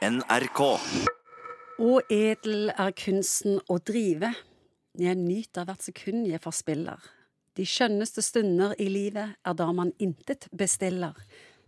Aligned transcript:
NRK. 0.00 0.60
Å 1.76 1.94
edel 2.08 2.70
er 2.72 2.92
kunsten 2.96 3.58
å 3.68 3.76
drive. 3.84 4.30
Jeg 4.96 5.18
nyter 5.20 5.66
hvert 5.68 5.84
sekund 5.84 6.24
jeg 6.24 6.40
forspiller. 6.40 7.02
De 7.52 7.66
skjønneste 7.68 8.24
stunder 8.24 8.72
i 8.80 8.86
livet 8.88 9.34
er 9.44 9.56
da 9.58 9.66
man 9.76 9.90
intet 10.00 10.46
bestiller. 10.56 11.18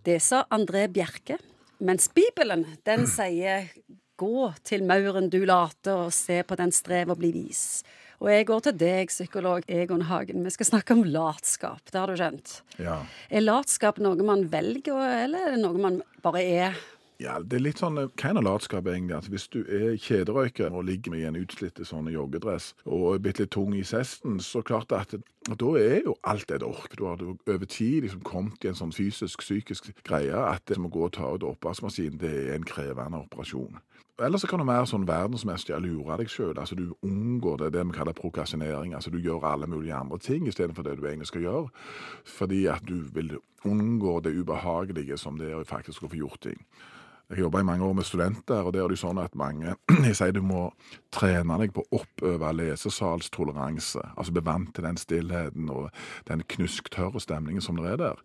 Det 0.01 0.17
sa 0.25 0.47
André 0.49 0.87
Bjerke. 0.89 1.37
Mens 1.85 2.09
Bibelen, 2.09 2.65
den 2.89 3.05
sier 3.11 3.69
gå 4.17 4.49
til 4.65 4.87
mauren 4.89 5.29
du 5.29 5.43
later, 5.45 6.07
og 6.07 6.17
se 6.17 6.41
på 6.41 6.57
den 6.57 6.73
strev 6.73 7.13
og 7.13 7.21
bli 7.21 7.35
vis. 7.37 7.83
Og 8.23 8.33
jeg 8.33 8.49
går 8.49 8.65
til 8.65 8.79
deg, 8.81 9.13
psykolog 9.13 9.69
Egon 9.69 10.07
Hagen. 10.09 10.41
Vi 10.49 10.55
skal 10.57 10.71
snakke 10.71 10.97
om 10.97 11.05
latskap. 11.05 11.85
Det 11.93 12.01
har 12.01 12.09
du 12.09 12.17
skjønt. 12.17 12.57
Ja. 12.81 13.03
Er 13.29 13.45
latskap 13.45 14.01
noe 14.01 14.25
man 14.25 14.49
velger, 14.49 15.05
eller 15.27 15.51
er 15.51 15.57
det 15.59 15.63
noe 15.67 15.85
man 15.85 16.01
bare 16.25 16.49
er? 16.49 16.83
Ja, 17.23 17.37
det 17.41 17.59
er 17.59 17.65
litt 17.65 17.81
sånn 17.83 18.01
eh, 18.01 18.11
Hva 18.19 18.33
er 18.33 18.45
latskap, 18.45 18.89
egentlig? 18.91 19.17
Altså, 19.17 19.33
hvis 19.35 19.49
du 19.53 19.61
er 19.65 19.95
kjederøyker 20.01 20.75
og 20.75 20.87
ligger 20.89 21.15
med 21.15 21.29
en 21.29 21.39
utslitt 21.43 21.79
sånn 21.87 22.11
joggedress 22.13 22.73
og 22.85 23.07
er 23.15 23.23
bitte 23.25 23.45
litt 23.45 23.55
tung 23.55 23.77
i 23.79 23.85
sesten, 23.87 24.41
så 24.43 24.65
klart 24.67 24.93
at 24.97 25.15
da 25.49 25.71
er 25.79 26.03
jo 26.07 26.17
alt 26.29 26.51
et 26.55 26.67
ork. 26.67 26.97
Du 26.99 27.07
har 27.09 27.23
over 27.23 27.67
tid 27.67 28.03
liksom 28.07 28.23
kommet 28.27 28.65
i 28.65 28.73
en 28.73 28.79
sånn 28.79 28.95
fysisk, 28.95 29.43
psykisk 29.43 29.91
greie 30.07 30.35
at 30.35 30.67
det 30.71 30.79
må 30.83 30.91
gå 30.93 31.07
og 31.09 31.17
ta 31.17 31.33
ut 31.35 31.47
oppvaskmaskinen, 31.47 32.21
det 32.23 32.35
er 32.45 32.55
en 32.57 32.69
krevende 32.69 33.25
operasjon. 33.25 33.81
Eller 34.21 34.39
så 34.39 34.47
kan 34.47 34.61
du 34.61 34.67
være 34.69 34.87
sånn 34.87 35.07
verdensmester 35.09 35.73
i 35.73 35.79
å 35.79 35.83
lure 35.83 36.17
deg 36.21 36.31
sjøl. 36.31 36.55
Altså, 36.61 36.77
du 36.79 36.93
unngår 37.03 37.63
det, 37.63 37.71
det 37.75 37.85
vi 37.89 37.97
kaller 37.97 38.15
prokrastinering. 38.17 38.93
Altså, 38.95 39.11
du 39.11 39.19
gjør 39.23 39.47
alle 39.49 39.67
mulige 39.67 39.97
andre 39.97 40.19
ting 40.23 40.47
istedenfor 40.47 40.85
det 40.87 40.99
du 41.01 41.07
egentlig 41.09 41.31
skal 41.31 41.47
gjøre. 41.47 41.71
Fordi 42.29 42.61
at 42.71 42.85
du 42.87 43.09
vil 43.17 43.39
unngå 43.67 44.21
det 44.23 44.35
ubehagelige 44.37 45.19
som 45.19 45.41
det 45.41 45.51
er 45.51 45.65
faktisk 45.67 46.05
å 46.05 46.13
få 46.13 46.21
gjort 46.21 46.43
ting. 46.45 46.61
Jeg 47.33 47.47
jobba 47.47 47.63
i 47.63 47.65
mange 47.65 47.85
år 47.85 47.95
med 47.97 48.05
studenter, 48.05 48.61
og 48.61 48.75
der 48.75 48.85
er 48.85 48.93
det 48.93 48.99
sånn 49.01 49.17
at 49.23 49.33
mange 49.39 49.73
jeg 50.05 50.17
sier 50.19 50.35
du 50.37 50.43
må 50.45 50.67
trene 51.13 51.57
deg 51.63 51.71
på 51.73 51.81
å 51.81 52.01
oppøve 52.03 52.51
lesesalstoleranse. 52.59 54.03
Altså 54.21 54.35
bli 54.37 54.43
vant 54.45 54.75
til 54.77 54.85
den 54.85 54.99
stillheten 55.01 55.71
og 55.73 55.89
den 56.29 56.43
knusktørre 56.53 57.23
stemningen 57.25 57.65
som 57.65 57.81
det 57.81 57.95
er 57.95 58.01
der. 58.03 58.21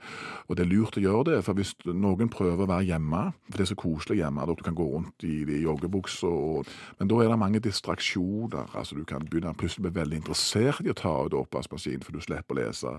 Og 0.48 0.60
det 0.60 0.66
er 0.66 0.72
lurt 0.74 1.00
å 1.00 1.04
gjøre 1.06 1.24
det, 1.30 1.38
for 1.48 1.56
hvis 1.56 1.72
noen 1.88 2.32
prøver 2.34 2.66
å 2.66 2.70
være 2.74 2.90
hjemme, 2.90 3.22
for 3.48 3.56
det 3.56 3.64
er 3.64 3.72
så 3.72 3.78
koselig 3.80 4.20
hjemme, 4.20 4.48
du 4.58 4.66
kan 4.66 4.76
gå 4.76 4.90
rundt 4.92 5.24
i, 5.24 5.40
i 5.56 5.64
og 5.68 5.88
Men 5.88 7.08
da 7.08 7.22
er 7.22 7.32
det 7.32 7.40
mange 7.40 7.64
distraksjoner. 7.64 8.76
Altså 8.76 8.96
du 8.96 9.06
kan 9.08 9.24
begynne 9.24 9.56
plutselig 9.56 9.88
bli 9.88 10.02
veldig 10.02 10.20
interessert 10.20 10.84
i 10.84 10.92
å 10.92 10.98
ta 10.98 11.14
ut 11.24 11.36
oppvaskmaskinen, 11.38 12.04
for 12.04 12.12
du 12.12 12.20
slipper 12.20 12.56
å 12.56 12.60
lese. 12.60 12.94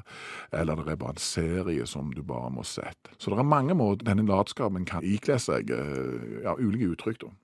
Eller 0.53 0.81
det 0.81 0.95
er 0.95 1.01
bare 1.05 1.17
en 1.17 1.23
serie 1.23 1.87
som 1.87 2.13
du 2.15 2.23
bare 2.23 2.49
må 2.55 2.65
sette. 2.65 3.13
Så 3.19 3.29
det 3.29 3.41
er 3.41 3.49
mange 3.49 3.77
måter 3.77 4.09
denne 4.09 4.25
latskapen 4.29 4.89
kan 4.89 5.05
ikle 5.05 5.37
seg. 5.43 5.69
Eh, 5.99 6.41
ja, 6.47 6.57
ulike 6.59 6.95
uttrykk. 6.95 7.21
da. 7.27 7.35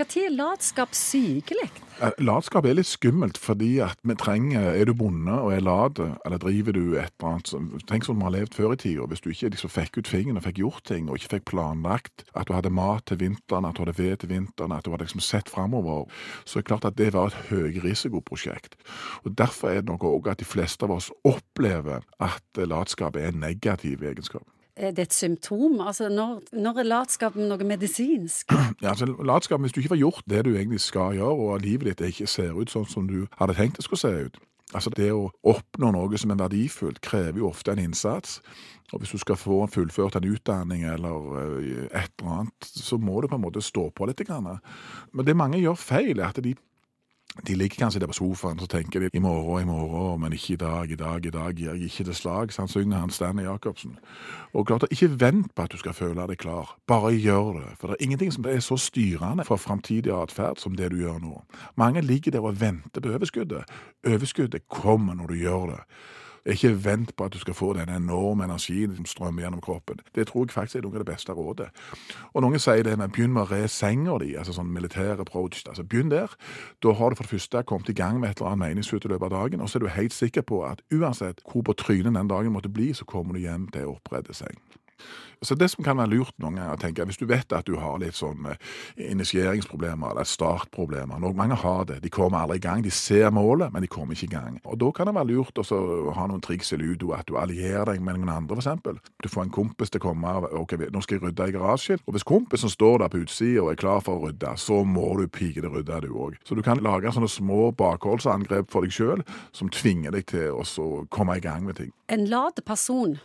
Når 0.00 0.14
er 0.16 0.30
latskap 0.32 0.94
sykelig? 0.96 1.66
Eh, 2.00 2.14
Latskap 2.24 2.64
er 2.64 2.78
litt 2.78 2.88
skummelt, 2.88 3.36
fordi 3.36 3.82
at 3.84 3.98
vi 4.02 4.14
trenger 4.16 4.70
Er 4.72 4.88
du 4.88 4.94
bonde 4.96 5.34
og 5.36 5.52
er 5.52 5.60
lat, 5.60 5.98
eller 6.24 6.40
driver 6.40 6.72
du 6.72 6.94
et 6.96 7.12
eller 7.20 7.28
annet 7.28 7.50
som 7.52 7.66
Tenk 7.86 8.06
sånn 8.06 8.16
vi 8.16 8.24
har 8.24 8.32
levd 8.32 8.56
før 8.56 8.72
i 8.72 8.78
tida. 8.80 9.04
Hvis 9.10 9.20
du 9.20 9.28
ikke 9.28 9.50
liksom 9.52 9.72
fikk 9.74 9.98
ut 10.00 10.08
fingeren 10.08 10.40
og 10.40 10.46
fikk 10.46 10.62
gjort 10.62 10.84
ting, 10.88 11.10
og 11.10 11.20
ikke 11.20 11.34
fikk 11.34 11.44
planlagt 11.52 12.24
at 12.32 12.48
du 12.48 12.54
hadde 12.56 12.72
mat 12.72 13.04
til 13.10 13.20
vinteren, 13.20 13.68
at 13.68 13.76
du 13.76 13.84
hadde 13.84 13.98
ved 13.98 14.16
til 14.22 14.32
vinteren, 14.32 14.72
at 14.72 14.86
du 14.86 14.94
hadde 14.94 15.04
liksom 15.04 15.20
sett 15.20 15.52
framover, 15.52 16.08
så 16.46 16.58
er 16.58 16.64
det 16.64 16.70
klart 16.70 16.88
at 16.88 16.96
det 16.96 17.12
var 17.12 17.28
et 17.28 17.50
høyrisikoprosjekt. 17.50 18.78
Og 19.26 19.36
Derfor 19.36 19.68
er 19.68 19.82
det 19.82 19.92
nok 19.92 20.08
òg 20.08 20.32
at 20.32 20.40
de 20.40 20.48
fleste 20.48 20.88
av 20.88 20.96
oss 20.96 21.10
opplever 21.28 22.08
at 22.18 22.64
latskap 22.64 23.20
er 23.20 23.28
en 23.28 23.44
negativ 23.44 24.00
egenskap. 24.00 24.48
Er 24.80 24.94
det 24.96 25.02
et 25.02 25.12
symptom? 25.12 25.80
Altså, 25.84 26.08
når, 26.08 26.38
når 26.56 26.78
er 26.80 26.86
latskapen 26.88 27.50
noe 27.50 27.64
medisinsk? 27.68 28.52
Ja, 28.80 28.94
altså 28.94 29.06
latskapen, 29.06 29.66
hvis 29.66 29.74
du 29.76 29.82
ikke 29.82 29.92
får 29.92 30.00
gjort 30.00 30.30
det 30.32 30.44
du 30.46 30.54
egentlig 30.54 30.80
skal 30.80 31.18
gjøre, 31.18 31.50
og 31.52 31.60
livet 31.60 31.90
ditt 31.90 32.06
ikke 32.06 32.28
ser 32.30 32.56
ut 32.56 32.72
sånn 32.72 32.88
som 32.88 33.10
du 33.10 33.26
hadde 33.36 33.58
tenkt 33.58 33.76
det 33.76 33.84
skulle 33.84 34.00
se 34.00 34.14
ut 34.30 34.40
Altså 34.70 34.90
Det 34.94 35.08
å 35.10 35.24
oppnå 35.50 35.90
noe 35.94 36.18
som 36.20 36.30
er 36.30 36.38
verdifullt, 36.44 37.00
krever 37.02 37.40
jo 37.40 37.48
ofte 37.48 37.72
en 37.72 37.82
innsats. 37.82 38.38
Og 38.94 39.02
hvis 39.02 39.14
du 39.14 39.18
skal 39.22 39.38
få 39.38 39.64
fullført 39.70 40.14
en 40.18 40.28
utdanning 40.30 40.84
eller 40.86 41.26
eh, 41.40 41.84
et 41.90 42.12
eller 42.20 42.36
annet, 42.36 42.68
så 42.70 42.98
må 42.98 43.20
du 43.20 43.26
på 43.30 43.38
en 43.38 43.44
måte 43.44 43.62
stå 43.62 43.88
på 43.90 44.06
litt. 44.06 44.22
Men 44.30 45.26
det 45.26 45.36
mange 45.38 45.58
gjør 45.58 45.78
feil, 45.78 46.18
er 46.18 46.30
at 46.30 46.38
de 46.42 46.54
de 47.46 47.54
ligger 47.54 47.76
kanskje 47.76 48.00
der 48.00 48.06
på 48.06 48.12
sofaen 48.12 48.58
så 48.58 48.66
tenker 48.66 49.00
de 49.00 49.08
i 49.14 49.18
morgen, 49.18 49.62
i 49.62 49.66
morgen, 49.66 50.20
men 50.20 50.32
ikke 50.32 50.52
i 50.52 50.56
dag, 50.56 50.90
i 50.90 50.94
dag, 50.94 51.26
i 51.26 51.30
dag 51.30 51.54
gir 51.54 51.70
jeg 51.70 51.82
ikke 51.82 52.04
det 52.04 52.16
slag. 52.16 52.52
Så 52.52 52.62
han 52.62 52.68
synger 52.68 52.98
han 52.98 53.10
Stanley 53.10 53.44
Jacobsen. 53.44 53.98
Og 54.52 54.66
klart, 54.66 54.84
Ikke 54.90 55.20
vent 55.20 55.54
på 55.54 55.62
at 55.62 55.72
du 55.72 55.78
skal 55.78 55.92
føle 55.92 56.26
deg 56.26 56.38
klar, 56.38 56.76
bare 56.86 57.14
gjør 57.14 57.52
det. 57.52 57.68
For 57.78 57.86
det 57.86 57.96
er 57.98 58.04
ingenting 58.04 58.32
som 58.32 58.44
er 58.44 58.60
så 58.60 58.76
styrende 58.76 59.44
for 59.44 59.56
framtidig 59.56 60.12
atferd 60.12 60.58
som 60.58 60.74
det 60.74 60.90
du 60.90 60.96
gjør 60.96 61.18
nå. 61.18 61.42
Mange 61.76 62.00
ligger 62.00 62.30
der 62.30 62.40
og 62.40 62.60
venter 62.60 63.00
på 63.00 63.08
overskuddet. 63.08 63.64
Overskuddet 64.06 64.68
kommer 64.68 65.14
når 65.14 65.26
du 65.26 65.34
gjør 65.34 65.66
det. 65.66 65.80
Ikke 66.46 66.72
vent 66.84 67.16
på 67.16 67.26
at 67.28 67.34
du 67.34 67.38
skal 67.38 67.54
få 67.54 67.72
den 67.76 67.90
enorme 67.92 68.44
energien 68.44 68.94
som 68.96 69.06
strømmer 69.08 69.44
gjennom 69.44 69.60
kroppen. 69.60 70.00
Det 70.14 70.26
tror 70.30 70.46
jeg 70.46 70.54
faktisk 70.54 70.80
er 70.80 70.86
noe 70.86 70.96
av 70.96 71.04
det 71.04 71.12
beste 71.12 71.36
rådet. 71.36 71.68
Og 72.32 72.44
Noen 72.44 72.62
sier 72.62 72.84
det 72.86 72.96
men 72.98 73.12
begynn 73.12 73.34
med 73.34 73.44
å 73.44 73.50
re 73.50 73.68
senga 73.68 74.16
di, 74.22 74.32
altså 74.38 74.56
sånn 74.56 74.72
militær 74.72 75.20
approach. 75.20 75.62
Altså 75.68 75.84
Begynn 75.84 76.12
der. 76.12 76.32
Da 76.82 76.94
har 76.96 77.10
du 77.10 77.18
for 77.18 77.28
det 77.28 77.34
første 77.34 77.64
kommet 77.68 77.92
i 77.92 77.96
gang 77.96 78.20
med 78.20 78.30
et 78.30 78.40
eller 78.40 78.54
annet 78.54 78.70
meningsfullt 78.70 79.04
i 79.04 79.12
løpet 79.12 79.28
av 79.30 79.36
dagen, 79.36 79.60
og 79.60 79.70
så 79.70 79.78
er 79.78 79.84
du 79.84 79.92
helt 79.92 80.16
sikker 80.16 80.46
på 80.46 80.62
at 80.64 80.84
uansett 80.92 81.44
hvor 81.44 81.64
på 81.66 81.76
trynet 81.76 82.16
den 82.16 82.30
dagen 82.30 82.54
måtte 82.56 82.72
bli, 82.72 82.92
så 82.96 83.04
kommer 83.04 83.36
du 83.36 83.44
hjem 83.44 83.68
til 83.74 83.92
oppredde 83.92 84.36
seng. 84.36 84.56
Så 85.42 85.54
Det 85.54 85.70
som 85.72 85.84
kan 85.84 85.96
være 85.96 86.12
lurt 86.12 86.34
noen 86.36 86.58
ganger, 86.58 86.76
tenker 86.76 87.00
jeg, 87.00 87.08
hvis 87.08 87.20
du 87.20 87.26
vet 87.26 87.52
at 87.56 87.64
du 87.64 87.78
har 87.80 87.96
litt 87.98 88.16
sånn 88.16 88.44
eh, 88.50 88.58
initieringsproblemer 89.08 90.12
eller 90.12 90.28
startproblemer 90.28 91.20
Noen 91.20 91.38
Mange 91.38 91.56
har 91.56 91.86
det. 91.88 92.02
De 92.04 92.10
kommer 92.12 92.42
aldri 92.42 92.58
i 92.58 92.64
gang. 92.66 92.82
De 92.84 92.92
ser 92.92 93.30
målet, 93.32 93.72
men 93.72 93.80
de 93.80 93.88
kommer 93.88 94.12
ikke 94.12 94.28
i 94.28 94.34
gang. 94.34 94.58
Og 94.68 94.76
Da 94.80 94.90
kan 94.92 95.08
det 95.08 95.14
være 95.16 95.30
lurt 95.30 95.60
å 95.62 95.64
ha 96.12 96.26
noen 96.28 96.44
triks 96.44 96.74
i 96.74 96.80
ludo, 96.80 97.14
at 97.16 97.24
du 97.28 97.38
allierer 97.40 97.94
deg 97.94 98.02
med 98.04 98.18
noen 98.18 98.34
andre, 98.34 98.58
f.eks. 98.60 99.00
Du 99.24 99.30
får 99.32 99.46
en 99.46 99.54
kompis 99.54 99.90
til 99.90 100.02
å 100.02 100.04
komme 100.10 100.34
ok, 100.60 100.76
nå 100.92 101.02
skal 101.04 101.16
jeg 101.16 101.24
rydde 101.24 101.48
i 101.48 101.56
garasjen. 101.56 102.04
Og 102.04 102.14
Hvis 102.14 102.28
kompisen 102.28 102.72
står 102.72 103.00
der 103.00 103.12
på 103.14 103.22
utsida 103.24 103.64
og 103.64 103.72
er 103.72 103.80
klar 103.80 104.04
for 104.04 104.20
å 104.20 104.28
rydde, 104.28 104.52
så 104.60 104.82
må 104.84 105.08
du 105.16 105.24
pike 105.24 105.64
det 105.64 105.72
rydde, 105.72 106.02
du 106.04 106.12
òg. 106.12 106.36
Så 106.44 106.58
du 106.58 106.60
kan 106.66 106.84
lage 106.84 107.14
sånne 107.16 107.30
små 107.32 107.70
bakholdsangrep 107.80 108.68
for 108.68 108.84
deg 108.84 108.92
sjøl 108.92 109.24
som 109.56 109.72
tvinger 109.72 110.12
deg 110.12 110.28
til 110.28 110.60
å 110.60 111.06
komme 111.08 111.40
i 111.40 111.44
gang 111.44 111.64
med 111.64 111.80
ting. 111.80 111.94
En 112.12 112.28
lat 112.28 112.60
person, 112.66 113.16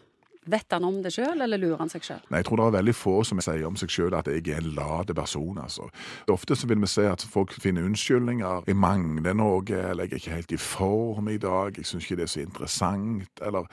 vet 0.46 0.72
han 0.72 0.84
om 0.84 1.02
det 1.04 1.14
sjøl, 1.16 1.42
eller 1.42 1.60
lurer 1.62 1.82
han 1.82 1.92
seg 1.92 2.06
sjøl? 2.06 2.22
Jeg 2.32 2.46
tror 2.48 2.62
det 2.62 2.66
er 2.66 2.78
veldig 2.78 2.96
få 2.96 3.16
som 3.28 3.42
sier 3.44 3.66
om 3.68 3.78
seg 3.80 3.94
sjøl 3.94 4.16
at 4.18 4.30
jeg 4.32 4.46
er 4.48 4.62
en 4.62 4.72
lat 4.78 5.14
person. 5.16 5.58
altså. 5.62 5.90
Ofte 6.32 6.56
så 6.56 6.68
vil 6.68 6.82
vi 6.82 6.88
se 6.88 7.08
at 7.10 7.26
folk 7.30 7.54
finner 7.54 7.86
unnskyldninger. 7.86 8.64
'Jeg 8.68 8.76
mangler 8.76 9.34
noe', 9.34 9.64
eller 9.70 10.04
'jeg 10.04 10.12
er 10.12 10.16
ikke 10.16 10.32
helt 10.32 10.52
i 10.52 10.58
form 10.58 11.28
i 11.28 11.38
dag', 11.38 11.78
'jeg 11.78 11.86
syns 11.86 12.04
ikke 12.04 12.16
det 12.16 12.24
er 12.24 12.28
så 12.28 12.40
interessant', 12.42 13.42
eller 13.42 13.66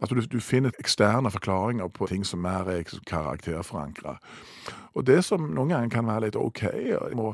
at 0.00 0.10
du, 0.10 0.20
du 0.20 0.40
finner 0.40 0.70
eksterne 0.78 1.30
forklaringer 1.30 1.88
på 1.88 2.06
ting 2.06 2.26
som 2.26 2.38
mer 2.38 2.68
er 2.68 2.82
karakterforankra. 3.06 4.18
Og 4.98 5.02
det 5.06 5.20
som 5.26 5.40
noen 5.54 5.70
ganger 5.70 5.90
kan 5.92 6.06
være 6.08 6.24
litt 6.26 6.36
OK, 6.40 6.62
og 6.98 7.04
må 7.18 7.26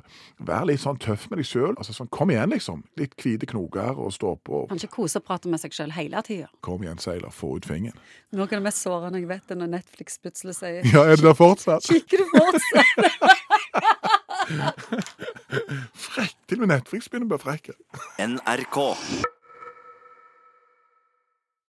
være 0.45 0.67
litt 0.73 0.83
sånn 0.83 0.99
tøff 1.01 1.23
med 1.31 1.37
deg 1.41 1.47
sjøl. 1.49 1.75
Altså 1.75 1.93
sånn, 1.97 2.11
kom 2.13 2.31
igjen, 2.33 2.51
liksom. 2.53 2.79
Litt 3.01 3.15
hvite 3.23 3.47
knoker 3.51 3.93
og 3.97 4.11
stå 4.15 4.31
på. 4.47 4.57
Kan 4.71 4.79
ikke 4.81 4.97
kose 4.99 5.17
og 5.23 5.27
prate 5.29 5.47
med 5.53 5.59
seg 5.63 5.71
sjøl 5.77 5.93
hele 5.97 6.19
tida. 6.27 6.49
Kom 6.67 6.81
igjen, 6.85 7.01
Seiler, 7.03 7.33
få 7.35 7.49
ut 7.57 7.67
fingeren. 7.69 7.99
Noe 8.37 8.47
av 8.49 8.53
det 8.59 8.67
mest 8.67 8.81
sårende 8.85 9.19
jeg 9.23 9.31
vet, 9.31 9.47
er 9.51 9.57
når 9.63 9.71
Netflix 9.79 10.09
plutselig 10.21 10.55
sier 10.59 10.81
Ja, 10.93 11.01
er 11.07 11.15
det 11.17 11.25
der 11.25 11.39
fortsatt? 11.39 11.83
Kikker 11.89 12.19
du 12.21 12.27
fortsatt? 12.35 12.97
Frekk! 16.07 16.35
Til 16.47 16.59
og 16.61 16.65
med 16.67 16.73
Netflix 16.77 17.03
begynner 17.11 17.27
å 17.27 17.33
bli 17.35 17.41
frekke. 17.43 17.73
NRK. 18.23 18.77